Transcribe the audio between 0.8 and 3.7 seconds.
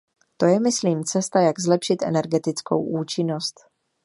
cesta, jak zlepšit energetickou účinnost.